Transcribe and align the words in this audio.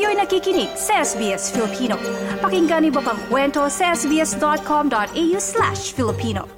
Kayo'y 0.00 0.16
nakikinig 0.16 0.72
sa 0.80 1.04
SBS 1.04 1.52
Filipino. 1.52 2.00
Pakinggan 2.40 2.88
niyo 2.88 3.04
pa 3.04 3.12
ang 3.12 3.20
kwento 3.28 3.68
sa 3.68 3.92
sbs.com.au 3.92 5.36
slash 5.36 5.92
Filipino. 5.92 6.48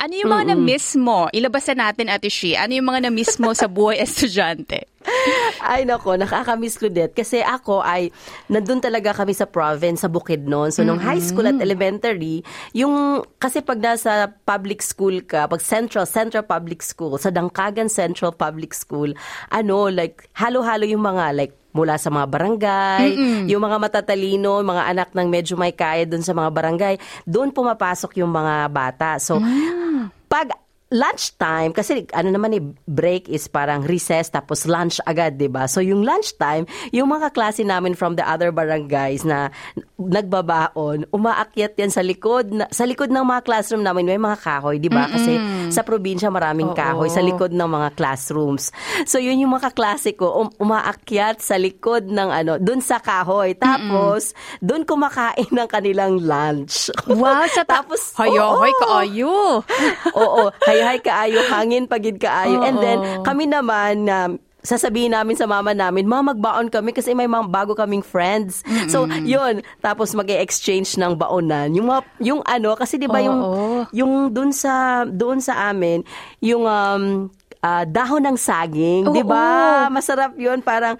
Ano 0.00 0.12
yung 0.16 0.32
mga 0.32 0.56
na-miss 0.56 0.96
mo? 0.96 1.28
Ilabas 1.36 1.68
na 1.68 1.92
natin, 1.92 2.08
Ate 2.08 2.32
Shi. 2.32 2.56
Ano 2.56 2.80
yung 2.80 2.88
mga 2.88 3.12
na-miss 3.12 3.36
mo 3.36 3.52
sa 3.52 3.68
buhay 3.68 4.00
estudyante? 4.00 4.87
Ay 5.72 5.84
nako, 5.84 6.14
nakakamiss 6.18 6.78
ko 6.78 6.88
din. 6.88 7.10
Kasi 7.12 7.42
ako 7.42 7.80
ay, 7.82 8.10
nandun 8.48 8.80
talaga 8.82 9.12
kami 9.14 9.34
sa 9.34 9.48
province, 9.48 10.04
sa 10.04 10.08
Bukidnon. 10.10 10.70
So, 10.70 10.84
nung 10.84 11.00
high 11.00 11.22
school 11.22 11.46
at 11.48 11.58
elementary, 11.58 12.42
yung, 12.72 13.24
kasi 13.42 13.60
pag 13.64 13.80
nasa 13.80 14.32
public 14.46 14.80
school 14.84 15.20
ka, 15.24 15.48
pag 15.50 15.62
central, 15.62 16.06
central 16.06 16.44
public 16.44 16.80
school, 16.84 17.18
sa 17.18 17.32
Dangkagan 17.32 17.90
Central 17.90 18.34
Public 18.34 18.72
School, 18.72 19.12
ano, 19.52 19.88
like, 19.90 20.28
halo-halo 20.36 20.84
yung 20.86 21.04
mga, 21.04 21.34
like, 21.34 21.54
mula 21.78 22.00
sa 22.00 22.10
mga 22.10 22.26
barangay, 22.26 23.06
yung 23.50 23.62
mga 23.62 23.78
matatalino, 23.78 24.64
mga 24.64 24.84
anak 24.90 25.08
ng 25.14 25.28
medyo 25.28 25.54
may 25.54 25.70
kaya 25.70 26.08
doon 26.08 26.24
sa 26.24 26.34
mga 26.34 26.50
barangay, 26.50 26.94
doon 27.28 27.52
pumapasok 27.52 28.18
yung 28.18 28.32
mga 28.32 28.66
bata. 28.72 29.20
So, 29.20 29.38
pag 29.38 29.77
lunchtime, 30.88 31.76
kasi 31.76 32.08
ano 32.16 32.32
naman 32.32 32.56
eh, 32.56 32.62
break 32.88 33.28
is 33.28 33.44
parang 33.46 33.84
recess 33.84 34.32
tapos 34.32 34.64
lunch 34.64 35.00
agad, 35.04 35.36
'di 35.36 35.52
ba 35.52 35.68
So 35.68 35.84
yung 35.84 36.00
lunchtime, 36.00 36.64
yung 36.90 37.12
mga 37.12 37.36
klase 37.36 37.60
namin 37.60 37.92
from 37.92 38.16
the 38.16 38.24
other 38.24 38.48
barangays 38.48 39.22
na 39.22 39.52
nagbabaon, 40.00 41.10
umaakyat 41.12 41.76
yan 41.76 41.92
sa 41.92 42.00
likod, 42.00 42.54
na, 42.54 42.64
sa 42.72 42.88
likod 42.88 43.12
ng 43.12 43.20
mga 43.20 43.44
classroom 43.44 43.84
namin, 43.84 44.08
may 44.08 44.20
mga 44.20 44.38
kahoy, 44.40 44.80
'di 44.80 44.88
ba 44.88 45.10
Kasi 45.10 45.36
sa 45.68 45.84
probinsya 45.84 46.32
maraming 46.32 46.72
Oo. 46.72 46.76
kahoy 46.76 47.12
sa 47.12 47.20
likod 47.20 47.52
ng 47.52 47.68
mga 47.68 47.88
classrooms. 47.98 48.70
So 49.04 49.20
yun 49.20 49.40
yung 49.44 49.52
mga 49.52 49.76
klase 49.76 50.16
ko, 50.16 50.46
um, 50.46 50.48
umaakyat 50.56 51.44
sa 51.44 51.60
likod 51.60 52.08
ng 52.08 52.28
ano, 52.32 52.56
dun 52.56 52.80
sa 52.80 52.96
kahoy. 53.02 53.52
Tapos, 53.58 54.32
dun 54.62 54.84
kumakain 54.84 55.50
ng 55.50 55.68
kanilang 55.68 56.20
lunch. 56.22 56.88
Wow, 57.08 57.44
sa 57.52 57.64
ta- 57.64 57.76
Tapos, 57.82 58.10
Hayo, 58.18 58.58
oo. 58.58 58.66
kaayo. 58.82 59.62
Oo, 60.18 60.50
hay-hay 60.78 60.98
kaayo, 61.02 61.42
hangin 61.50 61.90
pagid 61.90 62.22
kaayo. 62.22 62.62
And 62.62 62.78
Oo. 62.78 62.82
then, 62.82 62.98
kami 63.26 63.50
naman, 63.50 64.06
na 64.06 64.38
sasabihin 64.58 65.14
namin 65.14 65.38
sa 65.38 65.46
mama 65.46 65.70
namin, 65.72 66.04
ma, 66.04 66.20
magbaon 66.20 66.68
kami 66.68 66.90
kasi 66.92 67.14
may 67.14 67.30
mga 67.30 67.46
bago 67.48 67.72
kaming 67.74 68.02
friends. 68.02 68.62
So, 68.90 69.06
yun. 69.06 69.62
Tapos 69.78 70.12
mag 70.12 70.28
exchange 70.28 70.98
ng 70.98 71.14
baonan. 71.14 71.72
Yung, 71.72 71.88
yung 72.18 72.40
ano, 72.42 72.74
kasi 72.74 72.98
di 72.98 73.06
ba 73.06 73.22
yung, 73.22 73.38
Oo. 73.38 73.78
yung 73.94 74.12
doon 74.34 74.50
sa, 74.50 75.04
doon 75.06 75.38
sa 75.38 75.70
amin, 75.70 76.02
yung 76.42 76.66
um, 76.66 77.32
ah, 77.62 77.84
dahon 77.86 78.22
ng 78.22 78.38
saging, 78.38 79.08
di 79.14 79.22
ba? 79.22 79.86
Masarap 79.88 80.34
yun. 80.36 80.58
Parang 80.60 80.98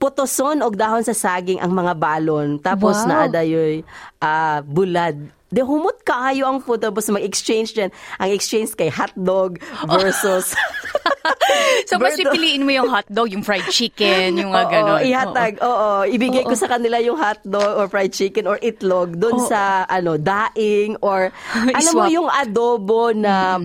putoson 0.00 0.60
og 0.60 0.74
dahon 0.74 1.04
sa 1.06 1.14
saging 1.14 1.62
ang 1.62 1.72
mga 1.72 1.94
balon. 1.96 2.58
Tapos 2.60 3.04
Wow. 3.04 3.08
naadayoy 3.08 3.84
ah, 4.20 4.60
bulad. 4.64 5.16
De 5.54 5.62
humot 5.62 6.02
kaayo 6.02 6.50
ang 6.50 6.58
food 6.58 6.82
tapos 6.82 7.06
mag-exchange 7.14 7.70
din. 7.78 7.94
Ang 8.18 8.30
exchange 8.34 8.74
kay 8.74 8.90
hotdog 8.90 9.62
versus 9.86 10.50
So, 11.88 11.96
mas 12.00 12.16
pipiliin 12.16 12.64
mo 12.64 12.72
yung 12.72 12.90
hotdog, 12.90 13.32
yung 13.32 13.44
fried 13.44 13.64
chicken, 13.72 14.40
yung 14.40 14.50
mga 14.52 14.66
Oo, 14.66 14.72
gano'n. 14.72 15.00
ihatag. 15.08 15.52
Oo, 15.60 15.88
ibigay 16.08 16.44
ko 16.44 16.52
sa 16.56 16.68
kanila 16.68 17.00
yung 17.00 17.16
hotdog 17.16 17.80
or 17.80 17.86
fried 17.88 18.12
chicken 18.12 18.44
or 18.44 18.56
itlog 18.60 19.16
doon 19.16 19.40
sa 19.44 19.88
ano 19.88 20.16
daing 20.20 20.96
or 21.00 21.32
alam 21.78 21.92
mo 21.94 22.06
yung 22.08 22.28
adobo 22.28 23.12
na 23.16 23.56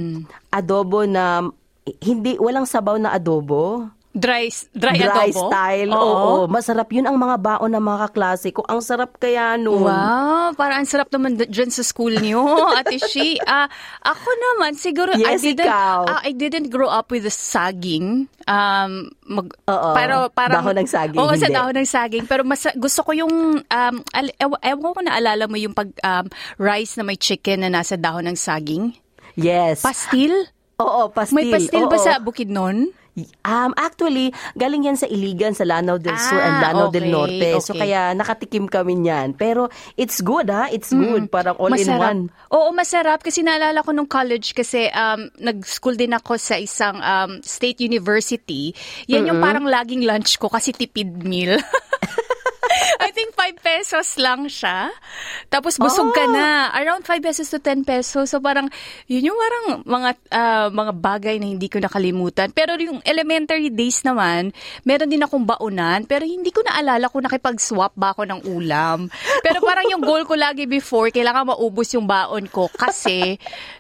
adobo 0.52 1.04
na 1.04 1.44
hindi 2.04 2.38
walang 2.38 2.70
sabaw 2.70 2.96
na 3.02 3.12
adobo. 3.12 3.90
Dry, 4.10 4.50
dry, 4.74 4.98
Dry 4.98 5.30
adobo? 5.30 5.54
style. 5.54 5.92
Oo. 5.94 6.50
masarap 6.50 6.90
yun 6.90 7.06
ang 7.06 7.14
mga 7.14 7.38
baon 7.38 7.70
ng 7.70 7.84
mga 7.84 8.00
kaklase 8.10 8.50
ko. 8.50 8.66
Ang 8.66 8.82
sarap 8.82 9.16
kaya 9.16 9.54
nun. 9.54 9.86
Wow, 9.86 10.58
parang 10.58 10.82
ang 10.82 10.90
sarap 10.90 11.14
naman 11.14 11.38
dyan 11.38 11.70
sa 11.70 11.86
school 11.86 12.18
niyo, 12.18 12.42
Ate 12.82 12.98
Shi. 12.98 13.38
Ah, 13.40 13.70
ako 14.02 14.26
naman, 14.34 14.74
siguro, 14.74 15.14
I 15.14 15.38
Yes, 15.38 15.46
didn't, 15.46 15.70
ikaw. 15.70 16.10
ah, 16.10 16.22
I 16.26 16.34
didn't 16.34 16.68
grow 16.68 16.90
up 16.90 17.14
with 17.14 17.22
the 17.22 17.30
saging. 17.30 18.26
Um, 18.50 18.92
mag, 19.24 19.54
Oo, 19.70 19.90
pero 19.94 20.34
parang, 20.34 20.66
dahon 20.66 20.82
ng 20.82 20.90
saging, 20.90 21.20
Oo, 21.22 21.34
sa 21.38 21.48
dahon 21.48 21.78
ng 21.78 21.86
saging. 21.88 22.26
Pero 22.26 22.42
mas, 22.42 22.66
gusto 22.74 23.06
ko 23.06 23.14
yung, 23.14 23.34
um, 23.62 23.96
al, 24.10 24.28
ew- 24.36 24.62
ewan 24.66 24.90
ko 24.90 25.02
na 25.06 25.22
alala 25.22 25.46
mo 25.46 25.54
yung 25.54 25.78
pag, 25.78 25.94
um, 26.02 26.26
rice 26.58 26.98
na 26.98 27.06
may 27.06 27.16
chicken 27.16 27.62
na 27.62 27.70
nasa 27.70 27.94
dahon 27.94 28.26
ng 28.26 28.34
saging. 28.34 28.90
Yes. 29.38 29.86
Pastil? 29.86 30.34
Oo, 30.82 31.14
pastil. 31.14 31.36
May 31.36 31.46
pastil 31.48 31.86
ba 31.86 31.94
Oo. 31.94 32.02
sa 32.02 32.18
Bukidnon? 32.18 32.90
Um, 33.44 33.74
actually, 33.76 34.32
galing 34.54 34.86
yan 34.86 34.96
sa 34.96 35.10
Iligan, 35.10 35.58
sa 35.58 35.66
Lanao 35.66 35.98
del 35.98 36.16
Sur 36.16 36.38
and 36.38 36.62
Ah, 36.62 36.72
Lanao 36.72 36.88
del 36.94 37.10
okay, 37.10 37.14
Norte. 37.14 37.50
So, 37.64 37.74
okay. 37.74 37.90
kaya 37.90 38.14
nakatikim 38.14 38.70
kami 38.70 39.00
niyan. 39.02 39.34
Pero, 39.34 39.68
it's 39.98 40.22
good 40.22 40.52
ha? 40.54 40.70
It's 40.70 40.94
good. 40.94 41.32
Parang 41.34 41.58
all 41.58 41.74
in 41.74 41.84
masarap. 41.84 42.00
one. 42.00 42.22
Oo, 42.54 42.70
masarap 42.72 43.20
kasi 43.26 43.42
naalala 43.42 43.82
ko 43.82 43.92
nung 43.92 44.10
college 44.10 44.54
kasi 44.54 44.88
um, 44.94 45.28
nag-school 45.42 45.98
din 45.98 46.14
ako 46.14 46.38
sa 46.38 46.56
isang 46.60 47.00
um, 47.02 47.42
state 47.42 47.82
university. 47.82 48.72
Yan 49.10 49.26
yung 49.28 49.42
parang 49.42 49.66
laging 49.66 50.06
lunch 50.06 50.38
ko 50.38 50.48
kasi 50.48 50.72
tipid 50.76 51.26
meal. 51.26 51.58
I 53.06 53.10
think 53.12 53.34
5 53.34 53.60
pesos 53.60 54.18
lang 54.18 54.46
siya. 54.46 54.90
Tapos 55.48 55.76
busog 55.76 56.12
ka 56.12 56.26
Oh. 56.26 56.32
na. 56.32 56.70
Around 56.74 57.04
5 57.04 57.20
pesos 57.22 57.48
to 57.48 57.58
10 57.58 57.84
pesos. 57.84 58.30
So 58.30 58.40
parang, 58.40 58.70
yun 59.06 59.32
yung 59.32 59.40
parang 59.40 59.66
mga, 59.84 60.10
ah, 60.30 60.68
mga 60.70 60.94
bagay 60.96 61.36
na 61.38 61.48
hindi 61.48 61.68
ko 61.68 61.80
nakalimutan. 61.80 62.52
Pero 62.52 62.76
yung 62.76 63.02
elementary 63.04 63.70
days 63.70 64.02
naman, 64.02 64.52
meron 64.84 65.10
din 65.10 65.24
akong 65.24 65.44
baunan. 65.44 66.06
Pero 66.06 66.24
hindi 66.24 66.50
ko 66.50 66.62
naalala 66.62 67.08
kung 67.08 67.26
nakipag-swap 67.26 67.94
ba 67.94 68.14
ako 68.14 68.26
ng 68.26 68.42
ulam. 68.48 69.08
Pero 69.42 69.60
parang 69.60 69.88
yung 69.88 70.04
goal 70.04 70.24
ko 70.24 70.36
lagi 70.36 70.66
before, 70.66 71.10
kailangan 71.10 71.50
maubos 71.50 71.92
yung 71.94 72.06
baon 72.06 72.46
ko. 72.48 72.70
Kasi, 72.70 73.38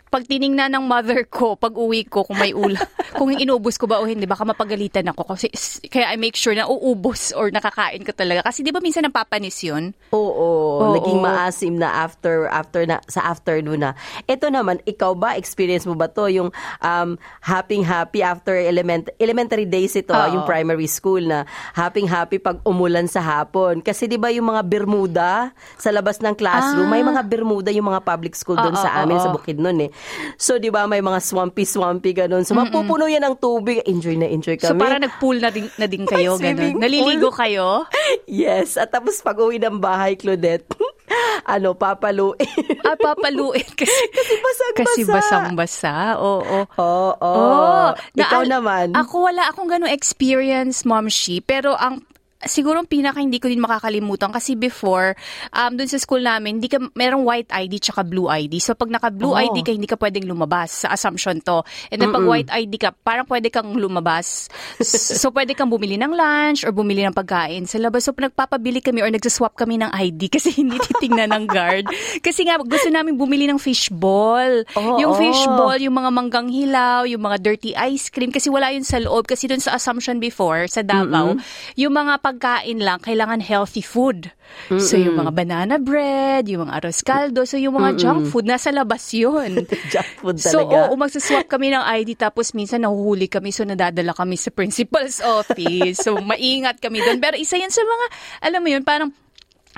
pag 0.09 0.25
tiningnan 0.25 0.73
ng 0.73 0.85
mother 0.89 1.21
ko, 1.29 1.53
pag 1.53 1.77
uwi 1.77 2.01
ko, 2.03 2.25
kung 2.25 2.41
may 2.41 2.49
ulam, 2.49 2.81
kung 3.17 3.29
inubos 3.29 3.77
ko 3.77 3.85
ba 3.85 4.01
o 4.01 4.09
hindi, 4.09 4.25
baka 4.25 4.41
mapagalitan 4.41 5.05
ako. 5.13 5.37
Kasi, 5.37 5.53
kaya 5.85 6.09
I 6.09 6.17
make 6.17 6.33
sure 6.33 6.57
na 6.57 6.65
uubos 6.65 7.29
or 7.37 7.53
nakakain 7.53 8.01
ko 8.01 8.09
talaga. 8.11 8.41
Kasi 8.41 8.65
di 8.65 8.73
ba 8.73 8.81
minsan 8.81 9.05
napapanis 9.05 9.61
yun? 9.61 9.93
Oo, 10.09 10.81
Oo. 10.81 10.97
naging 10.97 11.21
maasim 11.21 11.77
na 11.77 12.01
after 12.01 12.49
after 12.49 12.89
na 12.89 12.97
sa 13.05 13.29
afternoon 13.29 13.85
na. 13.85 13.91
Ito 14.25 14.49
naman, 14.49 14.81
ikaw 14.83 15.13
ba 15.13 15.37
experience 15.37 15.85
mo 15.85 15.93
ba 15.93 16.09
to 16.09 16.25
yung 16.25 16.49
um 16.81 17.09
happy 17.39 17.85
happy 17.85 18.25
after 18.25 18.57
element 18.57 19.13
elementary 19.21 19.69
days 19.69 19.93
ito, 19.93 20.11
Oo. 20.11 20.33
yung 20.33 20.43
primary 20.43 20.89
school 20.89 21.21
na 21.21 21.45
happy 21.77 22.09
happy 22.09 22.41
pag 22.41 22.57
umulan 22.65 23.05
sa 23.05 23.21
hapon. 23.21 23.85
Kasi 23.85 24.09
'di 24.09 24.17
ba 24.17 24.33
yung 24.33 24.49
mga 24.49 24.65
bermuda 24.65 25.53
sa 25.77 25.93
labas 25.93 26.17
ng 26.17 26.33
classroom, 26.33 26.89
Ah. 26.89 26.93
may 26.97 27.05
mga 27.05 27.21
bermuda 27.21 27.69
yung 27.69 27.93
mga 27.93 28.01
public 28.01 28.33
school 28.33 28.57
doon 28.57 28.73
Oo, 28.73 28.81
sa 28.81 29.05
amin 29.05 29.21
oo. 29.21 29.23
sa 29.23 29.29
Bukidnon 29.29 29.77
eh. 29.85 29.89
So 30.35 30.55
'di 30.55 30.69
ba 30.69 30.85
may 30.85 30.99
mga 30.99 31.19
swampy 31.19 31.63
swampy 31.63 32.11
ganun. 32.13 32.43
So 32.43 32.53
mapupuno 32.53 33.05
yan 33.05 33.23
ng 33.23 33.35
tubig. 33.37 33.83
Enjoy 33.83 34.15
na 34.15 34.25
enjoy 34.25 34.55
kami. 34.55 34.69
So 34.69 34.79
parang 34.79 35.01
nag-pool 35.01 35.37
na 35.37 35.49
din, 35.49 35.67
na 35.75 35.85
din 35.85 36.03
kayo, 36.11 36.35
ganun. 36.35 36.77
Naliligo 36.77 37.29
pool. 37.29 37.39
kayo? 37.39 37.67
Yes, 38.25 38.73
at 38.73 38.89
tapos 38.89 39.21
pag 39.21 39.37
uwi 39.37 39.57
ng 39.57 39.77
bahay, 39.77 40.17
Claudette, 40.17 40.65
ano, 41.45 41.73
papaluin. 41.73 42.41
Ah, 42.81 42.97
papaluin 42.97 43.65
kasi. 43.73 44.01
Kasi 44.09 44.33
basang-basa. 44.35 44.81
Kasi 44.81 45.01
basang-basa, 45.05 45.93
oo. 46.17 46.59
Oo, 46.73 47.09
oo. 47.13 47.45
Oh, 47.53 47.89
Ikaw 48.13 48.43
naman. 48.45 48.93
Ako 48.93 49.29
wala 49.29 49.49
akong 49.49 49.69
ganong 49.69 49.93
experience, 49.93 50.85
Mom 50.85 51.05
Shi. 51.05 51.37
Pero 51.39 51.73
ang 51.73 52.01
siguro 52.45 52.83
pinaka 52.85 53.19
hindi 53.19 53.41
ko 53.41 53.49
din 53.49 53.59
makakalimutan 53.59 54.31
kasi 54.31 54.55
before 54.55 55.17
um 55.51 55.75
doon 55.75 55.89
sa 55.89 55.99
school 55.99 56.21
namin 56.21 56.61
hindi 56.61 56.71
ka 56.71 56.79
merong 56.93 57.23
white 57.25 57.51
ID 57.51 57.81
tsaka 57.81 58.05
blue 58.05 58.29
ID 58.29 58.61
so 58.61 58.75
pag 58.75 58.91
naka 58.91 59.09
blue 59.09 59.29
Oh. 59.29 59.37
ID 59.39 59.63
ka 59.63 59.71
hindi 59.71 59.87
ka 59.87 59.95
pwedeng 59.95 60.27
lumabas 60.27 60.83
sa 60.83 60.91
assumption 60.91 61.39
to. 61.39 61.63
And 61.93 62.03
then 62.03 62.11
pag 62.11 62.25
white 62.25 62.51
ID 62.51 62.73
ka 62.75 62.91
parang 62.91 63.23
pwede 63.29 63.47
kang 63.47 63.71
lumabas. 63.77 64.51
So 64.83 65.31
pwede 65.31 65.55
kang 65.55 65.71
bumili 65.71 65.95
ng 65.95 66.11
lunch 66.11 66.67
or 66.67 66.75
bumili 66.75 67.05
ng 67.07 67.15
pagkain 67.15 67.63
sa 67.69 67.79
labas. 67.79 68.03
So 68.03 68.11
nagpapabili 68.11 68.83
kami 68.83 68.99
or 68.99 69.11
nagsaswap 69.11 69.55
kami 69.55 69.79
ng 69.79 69.91
ID 69.95 70.27
kasi 70.35 70.51
hindi 70.59 70.75
titingnan 70.75 71.31
ng 71.31 71.45
guard. 71.47 71.85
Kasi 72.19 72.43
nga 72.43 72.59
gusto 72.59 72.89
namin 72.91 73.15
bumili 73.15 73.47
ng 73.47 73.61
fishball. 73.61 74.67
Oo, 74.75 74.99
yung 74.99 75.13
oo. 75.15 75.19
fishball 75.19 75.79
yung 75.79 75.95
mga 75.95 76.11
manggang 76.11 76.47
hilaw, 76.51 77.07
yung 77.07 77.23
mga 77.23 77.37
dirty 77.39 77.71
ice 77.75 78.11
cream 78.11 78.33
kasi 78.33 78.51
wala 78.51 78.73
yun 78.75 78.83
sa 78.83 78.99
loob. 78.99 79.23
Kasi 79.29 79.47
dun 79.47 79.61
sa 79.63 79.79
assumption 79.79 80.19
before 80.19 80.67
sa 80.67 80.83
Davao, 80.83 81.37
yung 81.79 81.93
mga 81.95 82.19
pagkain 82.29 82.77
lang 82.77 83.01
kailangan 83.01 83.41
healthy 83.41 83.81
food. 83.81 84.29
So 84.69 84.97
yung 84.97 85.17
mga 85.17 85.33
banana 85.33 85.75
bread, 85.77 86.45
yung 86.45 86.65
mga 86.65 86.73
arroz 86.77 87.01
caldo, 87.01 87.45
so 87.45 87.57
yung 87.57 87.73
mga 87.73 87.97
junk 87.97 88.29
food 88.29 88.45
nasa 88.45 88.69
labas 88.69 89.01
yun. 89.13 89.65
Junk 89.93 90.09
food 90.21 90.37
So, 90.37 90.65
talaga. 90.65 90.89
oo, 90.89 90.93
magsaswap 90.93 91.49
kami 91.49 91.69
ng 91.69 91.81
ID 91.81 92.17
tapos 92.17 92.53
minsan 92.53 92.81
nahuhuli 92.81 93.25
kami 93.25 93.49
so 93.49 93.65
nadadala 93.65 94.13
kami 94.13 94.37
sa 94.37 94.53
principal's 94.53 95.17
office. 95.41 96.01
So, 96.01 96.17
maingat 96.21 96.77
kami 96.77 97.01
doon. 97.01 97.17
Pero 97.17 97.37
isa 97.37 97.57
yan 97.57 97.73
sa 97.73 97.81
mga, 97.81 98.05
alam 98.45 98.61
mo 98.61 98.69
yun, 98.69 98.83
parang 98.85 99.09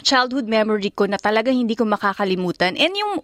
childhood 0.03 0.47
memory 0.47 0.91
ko 0.91 1.07
na 1.07 1.19
talagang 1.19 1.55
hindi 1.55 1.75
ko 1.75 1.83
makakalimutan. 1.83 2.75
And 2.75 2.95
yung, 2.95 3.23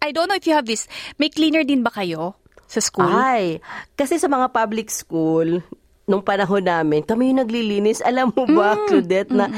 I 0.00 0.12
don't 0.12 0.28
know 0.28 0.36
if 0.36 0.44
you 0.48 0.56
have 0.56 0.64
this, 0.68 0.88
may 1.16 1.28
cleaner 1.28 1.62
din 1.62 1.84
ba 1.84 1.92
kayo 1.92 2.36
sa 2.66 2.80
school? 2.80 3.06
Ay, 3.06 3.60
kasi 3.94 4.16
sa 4.16 4.26
mga 4.26 4.50
public 4.50 4.88
school, 4.90 5.60
nung 6.06 6.22
panahon 6.22 6.62
namin, 6.62 7.02
kami 7.02 7.34
yung 7.34 7.42
naglilinis. 7.42 8.00
Alam 8.06 8.30
mo 8.30 8.46
ba, 8.46 8.78
Claudette, 8.86 9.34
na 9.34 9.50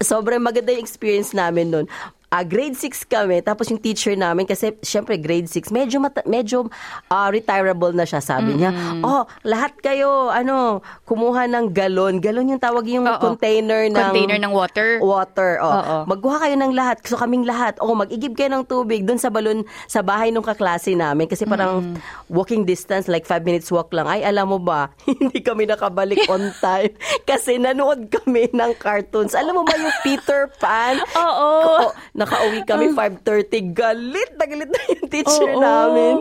sobrang 0.00 0.40
maganda 0.40 0.72
yung 0.72 0.82
experience 0.82 1.36
namin 1.36 1.70
nun. 1.70 1.86
Ah, 2.34 2.42
grade 2.42 2.74
6 2.74 3.06
kami, 3.06 3.46
tapos 3.46 3.70
yung 3.70 3.78
teacher 3.78 4.18
namin, 4.18 4.42
kasi 4.42 4.74
syempre 4.82 5.14
grade 5.14 5.46
6, 5.46 5.70
medyo, 5.70 6.02
mata- 6.02 6.26
medyo 6.26 6.66
ah, 7.06 7.30
retirable 7.30 7.94
na 7.94 8.02
siya, 8.02 8.18
sabi 8.18 8.58
niya. 8.58 8.74
Oh, 9.06 9.22
lahat 9.46 9.78
kayo, 9.78 10.34
ano, 10.34 10.82
kumuha 11.06 11.46
ng 11.46 11.70
galon. 11.70 12.18
Galon 12.18 12.50
yung 12.50 12.58
tawag 12.58 12.90
yung 12.90 13.06
Oo. 13.06 13.22
container 13.22 13.86
ng... 13.86 13.94
Container 14.10 14.38
ng 14.42 14.50
water. 14.50 14.98
Water, 14.98 15.62
oh. 15.62 15.70
Oo. 15.70 15.96
Magkuha 16.10 16.42
kayo 16.42 16.58
ng 16.58 16.74
lahat. 16.74 16.98
So 17.06 17.14
kaming 17.14 17.46
lahat, 17.46 17.78
oh, 17.78 17.94
mag-igib 17.94 18.34
kayo 18.34 18.50
ng 18.50 18.66
tubig 18.66 19.06
doon 19.06 19.22
sa 19.22 19.30
balon 19.30 19.62
sa 19.86 20.02
bahay 20.02 20.34
nung 20.34 20.42
kaklase 20.42 20.96
namin 20.98 21.30
kasi 21.30 21.46
parang 21.46 21.94
walking 22.26 22.66
distance 22.66 23.06
like 23.06 23.28
five 23.28 23.46
minutes 23.46 23.70
walk 23.70 23.92
lang. 23.94 24.08
Ay, 24.10 24.26
alam 24.26 24.50
mo 24.50 24.58
ba, 24.58 24.90
hindi 25.06 25.38
kami 25.38 25.70
nakabalik 25.70 26.26
on 26.26 26.50
time 26.64 26.90
kasi 27.22 27.60
nanood 27.60 28.10
kami 28.10 28.50
ng 28.50 28.72
cartoons. 28.80 29.36
Alam 29.36 29.60
mo 29.60 29.62
ba 29.62 29.76
yung 29.76 29.94
Peter 30.02 30.50
Pan? 30.58 30.98
Oo. 31.22 31.50
Oo, 31.60 31.86
nakauwi 32.24 32.60
kami 32.64 32.86
5.30. 32.96 33.76
Galit 33.76 34.30
na 34.40 34.44
galit 34.48 34.70
na 34.72 34.80
yung 34.88 35.06
teacher 35.12 35.50
Oo. 35.52 35.60
namin. 35.60 36.14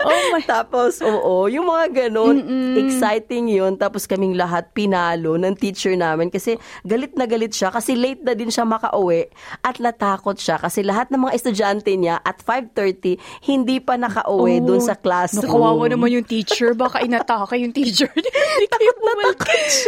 Oh 0.00 0.22
my- 0.32 0.44
Tapos, 0.44 1.00
oo, 1.00 1.46
yung 1.46 1.66
mga 1.66 2.08
ganun, 2.08 2.36
exciting 2.76 3.46
yun. 3.46 3.76
Tapos 3.76 4.04
kaming 4.04 4.34
lahat 4.34 4.72
pinalo 4.72 5.36
ng 5.36 5.54
teacher 5.54 5.92
namin 5.92 6.28
kasi 6.28 6.56
galit 6.82 7.12
na 7.14 7.24
galit 7.24 7.52
siya 7.52 7.68
kasi 7.68 7.94
late 7.94 8.22
na 8.22 8.32
din 8.32 8.48
siya 8.48 8.64
makauwi 8.64 9.28
at 9.60 9.76
natakot 9.76 10.36
siya 10.36 10.56
kasi 10.56 10.80
lahat 10.80 11.08
ng 11.08 11.20
mga 11.20 11.34
estudyante 11.34 11.92
niya 11.92 12.16
at 12.18 12.40
5.30 12.40 13.16
hindi 13.44 13.78
pa 13.78 13.96
nakauwi 13.96 14.30
Oh, 14.30 14.66
dun 14.66 14.80
sa 14.80 14.94
classroom. 14.94 15.42
Nakawawa 15.44 15.84
naman 15.86 16.10
yung 16.10 16.24
teacher. 16.24 16.72
Baka 16.72 17.02
inatake 17.02 17.58
yung 17.58 17.74
teacher. 17.74 18.08
Hindi 18.14 18.66
kayo 18.66 18.90
bumalik. 18.94 19.38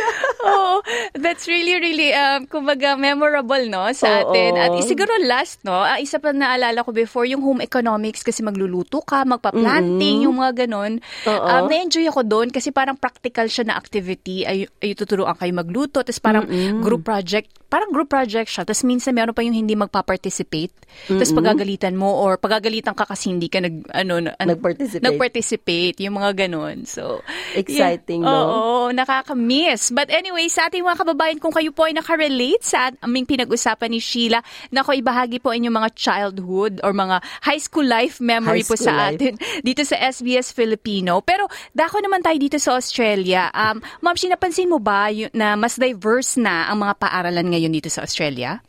Oo. 0.48 0.76
That's 1.14 1.46
really, 1.46 1.78
really, 1.78 2.10
um, 2.12 2.44
kumbaga, 2.46 2.98
memorable, 2.98 3.64
no, 3.66 3.86
sa 3.92 4.22
Oo. 4.22 4.30
atin. 4.30 4.52
At 4.56 4.72
siguro 4.82 5.10
last, 5.22 5.62
no, 5.62 5.76
ah, 5.76 5.96
isa 5.96 6.18
pa 6.18 6.34
naalala 6.34 6.82
ko 6.82 6.90
before, 6.90 7.24
yung 7.24 7.40
home 7.40 7.60
economics 7.60 8.22
kasi 8.22 8.42
magluluto 8.42 9.00
ka, 9.00 9.22
magpa-planting, 9.22 10.01
yung 10.04 10.36
mga 10.36 10.64
ganon. 10.64 10.98
Oo. 11.24 11.44
Um, 11.44 11.66
na-enjoy 11.66 12.06
ako 12.06 12.20
doon 12.22 12.48
kasi 12.48 12.70
parang 12.70 12.94
practical 12.94 13.46
siya 13.46 13.64
na 13.64 13.74
activity. 13.74 14.42
Ay, 14.42 14.64
ay 14.78 14.92
tuturuan 14.92 15.34
kayo 15.34 15.52
magluto. 15.52 16.00
Tapos 16.00 16.18
parang 16.18 16.44
group 16.78 17.02
project. 17.02 17.48
Parang 17.66 17.88
group 17.88 18.06
project 18.06 18.48
siya. 18.48 18.62
Tapos 18.62 18.82
minsan 18.82 19.12
meron 19.12 19.32
pa 19.32 19.40
yung 19.40 19.54
hindi 19.54 19.72
magpa-participate. 19.72 20.72
Tapos 21.08 21.32
pagagalitan 21.32 21.94
mo 21.94 22.20
or 22.20 22.36
pagagalitan 22.36 22.92
ka 22.92 23.04
kasi 23.04 23.32
hindi 23.32 23.48
ka 23.48 23.60
nag, 23.60 23.88
ano, 23.90 24.20
na- 24.20 24.36
Nag-participate. 24.36 25.00
nag-participate, 25.02 25.96
yung 26.00 26.14
mga 26.14 26.44
ganon. 26.44 26.84
So, 26.84 27.24
Exciting, 27.52 28.20
yeah. 28.20 28.28
no? 28.28 28.44
Oo, 28.44 28.72
nakaka-miss. 28.92 29.88
But 29.88 30.08
anyway, 30.08 30.48
sa 30.48 30.68
ating 30.68 30.82
mga 30.82 31.00
kababayan, 31.00 31.38
kung 31.38 31.50
kayo 31.50 31.70
po 31.70 31.84
ay 31.84 31.94
nakarelate 31.94 32.60
sa 32.60 32.92
aming 33.00 33.24
pinag-usapan 33.24 33.88
ni 33.88 34.00
Sheila, 34.00 34.40
nako 34.68 34.92
ibahagi 34.92 35.38
po 35.38 35.50
inyong 35.50 35.72
mga 35.74 35.90
childhood 35.94 36.80
or 36.80 36.92
mga 36.92 37.20
high 37.40 37.58
school 37.58 37.84
life 37.84 38.20
memory 38.20 38.60
High 38.60 38.68
po 38.68 38.76
school 38.76 38.86
sa 38.86 38.92
life. 39.08 39.16
atin 39.16 39.32
dito 39.66 39.82
sa 39.82 39.91
SBS 39.96 40.52
Filipino. 40.52 41.20
Pero 41.22 41.48
dako 41.72 42.00
naman 42.00 42.20
tayo 42.20 42.36
dito 42.36 42.58
sa 42.60 42.76
Australia. 42.76 43.48
Um, 43.52 43.80
Ma'am, 44.02 44.16
napansin 44.16 44.70
mo 44.70 44.78
ba 44.78 45.08
yun- 45.12 45.32
na 45.32 45.54
mas 45.54 45.76
diverse 45.76 46.36
na 46.40 46.68
ang 46.70 46.82
mga 46.82 46.94
paaralan 46.98 47.52
ngayon 47.52 47.72
dito 47.72 47.88
sa 47.92 48.02
Australia? 48.02 48.60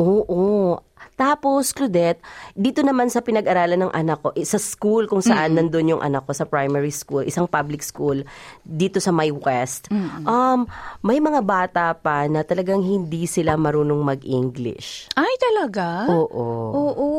Oo. 0.00 0.80
Tapos, 1.20 1.76
Claudette, 1.76 2.24
dito 2.56 2.80
naman 2.80 3.12
sa 3.12 3.20
pinag-aralan 3.20 3.84
ng 3.84 3.92
anak 3.92 4.24
ko, 4.24 4.32
eh, 4.32 4.48
sa 4.48 4.56
school 4.56 5.04
kung 5.04 5.20
saan 5.20 5.52
nandun 5.52 5.92
yung 5.92 6.00
anak 6.00 6.24
ko 6.24 6.32
sa 6.32 6.48
primary 6.48 6.88
school, 6.88 7.20
isang 7.28 7.44
public 7.44 7.84
school, 7.84 8.24
dito 8.64 9.04
sa 9.04 9.12
May 9.12 9.28
West, 9.28 9.92
um, 10.24 10.64
may 11.04 11.20
mga 11.20 11.44
bata 11.44 11.92
pa 11.92 12.24
na 12.24 12.40
talagang 12.40 12.80
hindi 12.80 13.28
sila 13.28 13.60
marunong 13.60 14.00
mag-English. 14.00 15.12
Ay, 15.12 15.28
talaga? 15.36 16.08
Oo. 16.08 16.48
Oo. 16.72 17.12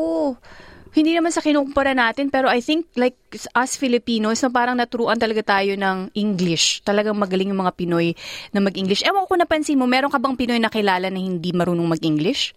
Hindi 0.92 1.16
naman 1.16 1.32
sa 1.32 1.40
kinukumpara 1.40 1.96
natin, 1.96 2.28
pero 2.28 2.52
I 2.52 2.60
think 2.60 2.84
like 3.00 3.16
us 3.56 3.80
Filipinos, 3.80 4.44
na 4.44 4.52
parang 4.52 4.76
naturuan 4.76 5.16
talaga 5.16 5.40
tayo 5.40 5.72
ng 5.72 6.12
English. 6.12 6.84
Talagang 6.84 7.16
magaling 7.16 7.48
yung 7.48 7.64
mga 7.64 7.72
Pinoy 7.72 8.12
na 8.52 8.60
mag-English. 8.60 9.00
Ewan 9.00 9.24
ko 9.24 9.32
kung 9.32 9.40
napansin 9.40 9.80
mo, 9.80 9.88
meron 9.88 10.12
ka 10.12 10.20
bang 10.20 10.36
Pinoy 10.36 10.60
na 10.60 10.68
kilala 10.68 11.08
na 11.08 11.16
hindi 11.16 11.48
marunong 11.56 11.96
mag-English? 11.96 12.52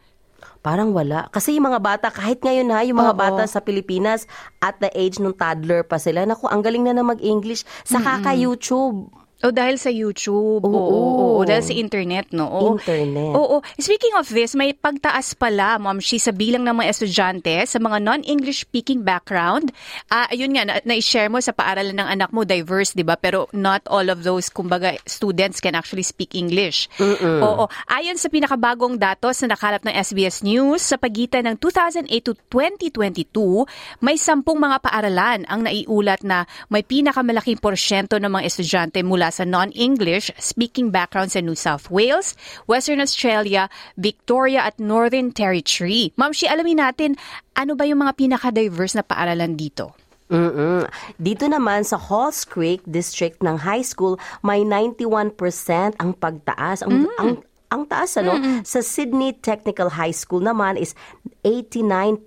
Parang 0.59 0.91
wala. 0.91 1.31
Kasi 1.31 1.55
yung 1.55 1.71
mga 1.71 1.79
bata, 1.79 2.07
kahit 2.11 2.43
ngayon 2.43 2.67
ha, 2.75 2.83
yung 2.83 2.99
mga 2.99 3.15
Oo. 3.15 3.21
bata 3.23 3.43
sa 3.47 3.63
Pilipinas, 3.63 4.27
at 4.59 4.75
the 4.83 4.91
age 4.91 5.21
nung 5.21 5.37
toddler 5.37 5.87
pa 5.87 5.95
sila, 5.95 6.27
naku, 6.27 6.51
ang 6.51 6.59
galing 6.59 6.83
na 6.83 6.91
na 6.91 7.07
mag-English 7.07 7.63
sa 7.87 8.03
kaka-YouTube. 8.03 9.24
O 9.43 9.51
dahil 9.51 9.75
sa 9.75 9.91
YouTube. 9.91 10.63
Oo. 10.63 10.71
Oo, 10.71 11.11
oo. 11.35 11.41
Dahil 11.43 11.59
sa 11.59 11.75
internet, 11.75 12.31
no? 12.31 12.47
Oo. 12.47 12.79
Internet. 12.79 13.35
Oo. 13.35 13.59
Speaking 13.75 14.15
of 14.15 14.31
this, 14.31 14.55
may 14.55 14.71
pagtaas 14.71 15.35
pala, 15.35 15.75
Ma'am 15.75 15.99
Shi, 15.99 16.23
sa 16.23 16.31
bilang 16.31 16.63
ng 16.63 16.71
mga 16.71 16.89
estudyante 16.95 17.55
sa 17.67 17.77
mga 17.77 17.99
non-English 17.99 18.63
speaking 18.63 19.03
background. 19.03 19.75
Ah, 20.07 20.31
ayun 20.31 20.55
nga, 20.55 20.63
na- 20.63 20.83
na-share 20.87 21.27
mo 21.27 21.43
sa 21.43 21.51
paaralan 21.51 21.99
ng 21.99 22.07
anak 22.07 22.29
mo, 22.31 22.47
diverse, 22.47 22.95
di 22.95 23.03
ba? 23.03 23.19
Pero 23.19 23.51
not 23.51 23.83
all 23.91 24.07
of 24.07 24.23
those, 24.23 24.47
kumbaga, 24.47 24.95
students 25.03 25.59
can 25.59 25.75
actually 25.75 26.05
speak 26.05 26.31
English. 26.33 26.87
Oo. 27.03 27.67
Ayon 27.91 28.15
sa 28.15 28.31
pinakabagong 28.31 28.95
datos 28.95 29.43
na 29.43 29.53
nakalap 29.59 29.83
ng 29.83 29.93
SBS 29.93 30.41
News, 30.41 30.79
sa 30.81 30.95
pagitan 30.95 31.43
ng 31.45 31.55
2008 31.59 32.07
to 32.23 32.33
2022, 32.49 33.67
may 33.99 34.15
sampung 34.15 34.57
mga 34.57 34.79
paaralan 34.79 35.43
ang 35.45 35.67
naiulat 35.67 36.23
na 36.23 36.47
may 36.71 36.81
pinakamalaking 36.81 37.59
porsyento 37.59 38.17
ng 38.17 38.31
mga 38.31 38.45
estudyante 38.47 38.99
mula 39.03 39.24
sa 39.29 39.45
non-English 39.45 40.33
speaking 40.37 40.89
background 40.89 41.31
sa 41.31 41.41
New 41.41 41.57
South 41.57 41.89
Wales, 41.93 42.33
Western 42.65 43.01
Australia, 43.01 43.69
Victoria 43.97 44.65
at 44.65 44.77
Northern 44.81 45.29
Territory. 45.31 46.11
Ma'am 46.17 46.33
Shi, 46.33 46.49
alamin 46.49 46.81
natin, 46.81 47.15
ano 47.55 47.73
ba 47.73 47.85
yung 47.85 48.01
mga 48.01 48.13
pinaka-diverse 48.17 48.97
na 48.97 49.03
paaralan 49.05 49.55
dito? 49.55 49.95
mm 50.29 50.89
Dito 51.21 51.45
naman 51.45 51.85
sa 51.85 52.01
Halls 52.01 52.43
Creek 52.45 52.81
District 52.89 53.39
ng 53.45 53.61
high 53.61 53.85
school, 53.85 54.17
may 54.41 54.65
91% 54.65 55.37
ang 56.01 56.11
pagtaas. 56.17 56.81
Ang, 56.81 57.09
ang, 57.21 57.41
ang 57.75 57.85
taas, 57.91 58.15
ano? 58.15 58.39
Sa 58.63 58.79
Sydney 58.79 59.35
Technical 59.35 59.91
High 59.91 60.15
School 60.15 60.39
naman 60.39 60.79
is 60.79 60.95
89% 61.43 62.23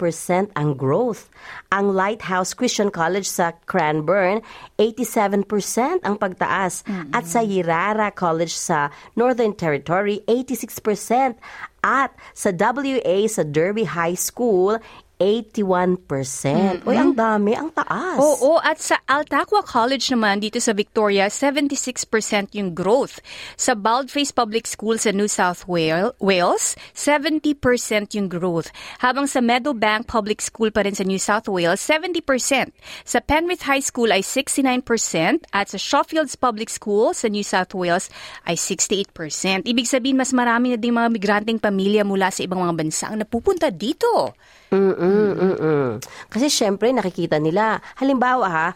ang 0.52 0.76
growth. 0.76 1.32
Ang 1.72 1.96
Lighthouse 1.96 2.52
Christian 2.52 2.92
College 2.92 3.26
sa 3.26 3.56
Cranbourne, 3.64 4.44
87% 4.76 6.04
ang 6.04 6.20
pagtaas. 6.20 6.84
At 7.10 7.24
sa 7.24 7.40
Yirara 7.40 8.12
College 8.12 8.52
sa 8.52 8.93
Northern 9.17 9.56
Territory, 9.56 10.22
86%. 10.28 11.34
At 11.82 12.12
sa 12.36 12.52
WA 12.52 13.19
sa 13.26 13.43
Derby 13.43 13.88
High 13.88 14.19
School, 14.19 14.76
81%. 15.19 16.87
Uy, 16.87 16.94
ang 16.94 17.10
dami, 17.10 17.58
ang 17.58 17.75
taas. 17.75 18.22
Oo, 18.22 18.63
at 18.63 18.79
sa 18.79 19.03
Altaqua 19.03 19.67
College 19.67 20.15
naman 20.15 20.39
dito 20.39 20.63
sa 20.63 20.70
Victoria, 20.70 21.27
76% 21.27 22.55
yung 22.55 22.70
growth. 22.70 23.19
Sa 23.58 23.75
Baldface 23.75 24.31
Public 24.31 24.70
School 24.70 24.94
sa 25.03 25.10
New 25.10 25.27
South 25.27 25.67
Wales, 25.67 26.15
Wales 26.22 26.79
70% 26.94 28.15
yung 28.15 28.31
growth. 28.31 28.70
Habang 29.03 29.27
sa 29.27 29.43
Meadowbank 29.43 30.06
Public 30.06 30.39
School 30.39 30.70
pa 30.70 30.87
rin 30.87 30.94
sa 30.94 31.03
New 31.03 31.19
South 31.19 31.51
Wales, 31.51 31.82
70%. 31.82 32.70
Sa 33.03 33.19
Penrith 33.19 33.67
High 33.67 33.82
School 33.82 34.15
ay 34.15 34.22
69% 34.22 35.51
at 35.51 35.67
sa 35.67 35.79
Shawfields 35.79 36.39
Public 36.39 36.70
School 36.70 37.10
sa 37.10 37.27
New 37.27 37.43
South 37.43 37.75
Wales 37.75 38.06
ay 38.46 38.55
68%. 38.55 39.67
Ibig 39.67 39.87
sabihin, 39.91 40.22
mas 40.22 40.31
marami 40.31 40.75
na 40.75 40.79
din 40.79 40.94
mga 40.94 41.10
migranteng 41.10 41.58
pamilya 41.58 42.06
mula 42.06 42.31
sa 42.31 42.46
ibang 42.46 42.63
mga 42.63 42.75
bansa 42.79 43.05
ang 43.10 43.19
napupunta 43.19 43.75
dito. 43.75 44.39
Mm-mm, 44.69 45.29
mm-mm. 45.39 45.87
Kasi 46.29 46.53
syempre, 46.53 46.93
nakikita 46.93 47.41
nila. 47.41 47.81
Halimbawa 47.96 48.46
ha, 48.48 48.69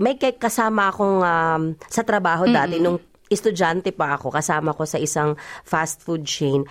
may 0.00 0.16
kasama 0.18 0.90
akong 0.90 1.20
um, 1.22 1.62
sa 1.86 2.02
trabaho 2.02 2.48
dati, 2.48 2.80
nung 2.80 2.98
estudyante 3.28 3.92
pa 3.92 4.16
ako, 4.16 4.32
kasama 4.32 4.72
ko 4.74 4.84
sa 4.88 4.98
isang 4.98 5.36
fast 5.62 6.02
food 6.02 6.24
chain. 6.24 6.64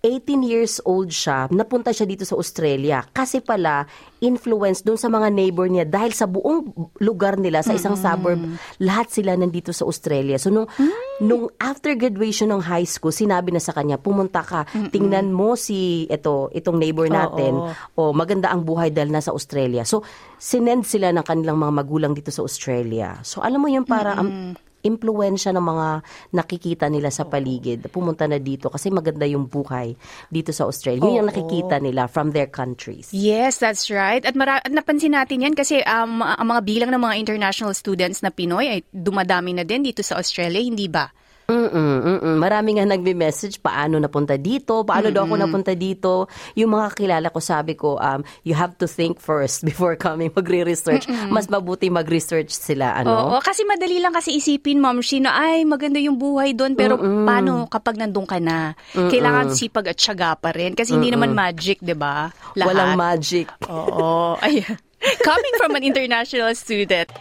18 0.00 0.40
years 0.40 0.80
old 0.88 1.12
siya, 1.12 1.44
napunta 1.52 1.92
siya 1.92 2.08
dito 2.08 2.24
sa 2.24 2.32
Australia. 2.32 3.04
Kasi 3.12 3.44
pala, 3.44 3.84
influence 4.24 4.80
dun 4.80 4.96
sa 4.96 5.12
mga 5.12 5.28
neighbor 5.28 5.68
niya 5.68 5.84
dahil 5.84 6.16
sa 6.16 6.24
buong 6.24 6.72
lugar 7.04 7.36
nila, 7.36 7.60
sa 7.60 7.76
isang 7.76 8.00
suburb, 8.00 8.40
lahat 8.80 9.12
sila 9.12 9.36
nandito 9.36 9.76
sa 9.76 9.84
Australia. 9.84 10.40
So, 10.40 10.48
nung, 10.48 10.72
nung 11.20 11.52
after 11.60 11.92
graduation 12.00 12.48
ng 12.48 12.64
high 12.64 12.88
school, 12.88 13.12
sinabi 13.12 13.52
na 13.52 13.60
sa 13.60 13.76
kanya, 13.76 14.00
pumunta 14.00 14.40
ka, 14.40 14.64
tingnan 14.88 15.36
mo 15.36 15.52
si 15.52 16.08
ito, 16.08 16.48
itong 16.56 16.80
neighbor 16.80 17.12
natin, 17.12 17.60
o 17.92 18.16
maganda 18.16 18.48
ang 18.48 18.64
buhay 18.64 18.88
dahil 18.88 19.12
nasa 19.12 19.36
Australia. 19.36 19.84
So, 19.84 20.00
sinend 20.40 20.88
sila 20.88 21.12
ng 21.12 21.24
kanilang 21.28 21.60
mga 21.60 21.72
magulang 21.76 22.12
dito 22.16 22.32
sa 22.32 22.40
Australia. 22.40 23.20
So, 23.20 23.44
alam 23.44 23.60
mo 23.60 23.68
yun, 23.68 23.84
para 23.84 24.16
ang 24.16 24.56
impluensya 24.82 25.52
ng 25.52 25.64
mga 25.64 25.86
nakikita 26.34 26.86
nila 26.88 27.12
sa 27.12 27.28
paligid, 27.28 27.86
pumunta 27.92 28.24
na 28.24 28.40
dito 28.40 28.72
kasi 28.72 28.88
maganda 28.88 29.24
yung 29.28 29.46
buhay 29.46 29.94
dito 30.32 30.50
sa 30.50 30.66
Australia. 30.68 31.04
Yun 31.04 31.24
yung 31.24 31.30
nakikita 31.30 31.76
nila 31.80 32.08
from 32.08 32.32
their 32.32 32.48
countries. 32.48 33.12
Yes, 33.12 33.60
that's 33.60 33.88
right. 33.92 34.24
At 34.24 34.34
mara- 34.36 34.62
at 34.64 34.72
napansin 34.72 35.16
natin 35.16 35.44
yan 35.44 35.54
kasi 35.56 35.80
um, 35.84 36.24
ang 36.24 36.48
mga 36.48 36.62
bilang 36.64 36.90
ng 36.92 37.02
mga 37.02 37.16
international 37.20 37.72
students 37.76 38.20
na 38.24 38.32
Pinoy 38.32 38.66
ay 38.68 38.80
dumadami 38.92 39.56
na 39.56 39.64
din 39.64 39.84
dito 39.84 40.00
sa 40.00 40.16
Australia, 40.16 40.60
hindi 40.60 40.88
ba? 40.88 41.08
Mm-mm, 41.50 41.98
mm-mm. 42.06 42.36
Marami 42.38 42.78
nga 42.78 42.86
nagme-message 42.86 43.58
paano 43.58 43.98
napunta 43.98 44.38
dito, 44.38 44.86
paano 44.86 45.10
daw 45.10 45.26
ako 45.26 45.34
napunta 45.34 45.72
dito. 45.74 46.30
Yung 46.54 46.78
mga 46.78 46.94
kilala 46.94 47.28
ko 47.34 47.42
sabi 47.42 47.74
ko, 47.74 47.98
um, 47.98 48.22
you 48.46 48.54
have 48.54 48.78
to 48.78 48.86
think 48.86 49.18
first 49.18 49.62
before 49.68 49.98
coming 49.98 50.30
magre-research. 50.30 51.10
Mas 51.28 51.50
mabuti 51.50 51.90
mag-research 51.90 52.54
sila, 52.54 52.94
ano? 53.02 53.34
Oo, 53.34 53.42
kasi 53.42 53.66
madali 53.66 53.98
lang 53.98 54.14
kasi 54.14 54.38
isipin, 54.38 54.78
Ma'am 54.78 55.02
Shina, 55.02 55.34
ay 55.34 55.66
maganda 55.66 55.98
yung 55.98 56.16
buhay 56.16 56.54
doon, 56.54 56.78
pero 56.78 56.94
paano 56.96 57.66
kapag 57.66 57.98
nandun 57.98 58.30
ka 58.30 58.38
na? 58.38 58.78
Kailangan 58.94 59.50
sipag 59.50 59.90
at 59.90 59.98
syaga 59.98 60.38
pa 60.38 60.54
rin 60.54 60.78
kasi 60.78 60.94
hindi 60.94 61.10
naman 61.10 61.34
magic, 61.34 61.82
'di 61.82 61.98
ba? 61.98 62.30
Walang 62.54 62.94
magic. 62.94 63.50
Oo. 63.66 64.36
Ayan. 64.44 64.78
Coming 65.24 65.54
from 65.56 65.72
an 65.74 65.82
international 65.82 66.52
student. 66.54 67.08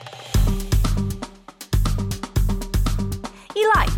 I-like, 3.59 3.97